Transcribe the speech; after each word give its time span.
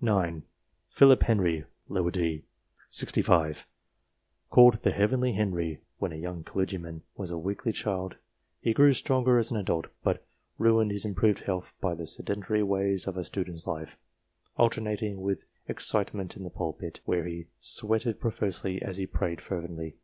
9. 0.00 0.42
Philip 0.88 1.22
Henry, 1.24 1.66
d. 2.10 2.42
set. 2.88 2.94
65, 2.94 3.66
called 4.48 4.76
the 4.82 4.90
"heavenly 4.90 5.34
Henry," 5.34 5.82
when 5.98 6.12
a 6.12 6.16
young 6.16 6.42
clergyman, 6.44 7.02
was 7.18 7.30
a 7.30 7.36
weakly 7.36 7.72
child; 7.72 8.16
he 8.62 8.72
grew 8.72 8.94
stronger 8.94 9.36
as 9.36 9.50
an 9.50 9.58
adult, 9.58 9.88
but 10.02 10.24
ruined 10.56 10.90
his 10.90 11.04
improved 11.04 11.40
health 11.40 11.74
by 11.82 11.94
the 11.94 12.06
sedentary 12.06 12.62
ways 12.62 13.06
of 13.06 13.18
a 13.18 13.22
student's 13.24 13.66
life, 13.66 13.98
alternating 14.56 15.20
with 15.20 15.44
excitement 15.68 16.38
in 16.38 16.42
the 16.44 16.48
pulpit, 16.48 17.02
where" 17.04 17.26
he 17.26 17.48
sweated 17.58 18.18
profusely 18.18 18.80
as 18.80 18.96
he 18.96 19.06
prayed 19.06 19.42
fervently." 19.42 19.96